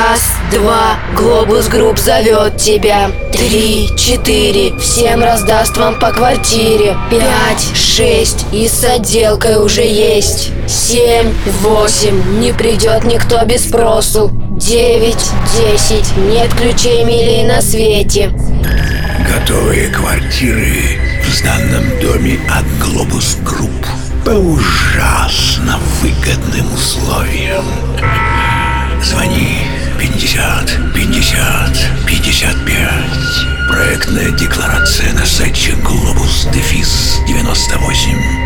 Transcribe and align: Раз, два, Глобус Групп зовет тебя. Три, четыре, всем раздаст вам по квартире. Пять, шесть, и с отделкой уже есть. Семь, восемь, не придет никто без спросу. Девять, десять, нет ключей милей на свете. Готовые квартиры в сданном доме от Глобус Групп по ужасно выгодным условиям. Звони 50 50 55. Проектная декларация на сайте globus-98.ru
Раз, 0.00 0.22
два, 0.50 0.98
Глобус 1.14 1.68
Групп 1.68 1.98
зовет 1.98 2.56
тебя. 2.56 3.10
Три, 3.32 3.90
четыре, 3.98 4.74
всем 4.78 5.22
раздаст 5.22 5.76
вам 5.76 5.98
по 5.98 6.10
квартире. 6.10 6.96
Пять, 7.10 7.76
шесть, 7.76 8.46
и 8.50 8.66
с 8.66 8.82
отделкой 8.82 9.62
уже 9.62 9.82
есть. 9.82 10.52
Семь, 10.66 11.34
восемь, 11.60 12.40
не 12.40 12.52
придет 12.52 13.04
никто 13.04 13.44
без 13.44 13.68
спросу. 13.68 14.30
Девять, 14.56 15.30
десять, 15.54 16.16
нет 16.16 16.50
ключей 16.54 17.04
милей 17.04 17.44
на 17.44 17.60
свете. 17.60 18.32
Готовые 19.28 19.88
квартиры 19.88 20.98
в 21.22 21.28
сданном 21.28 22.00
доме 22.00 22.38
от 22.48 22.64
Глобус 22.82 23.36
Групп 23.44 23.86
по 24.24 24.30
ужасно 24.30 25.78
выгодным 26.00 26.72
условиям. 26.72 27.64
Звони 29.02 29.59
50 30.00 30.94
50 30.94 32.06
55. 32.06 33.68
Проектная 33.68 34.30
декларация 34.30 35.12
на 35.12 35.26
сайте 35.26 35.72
globus-98.ru 35.72 38.39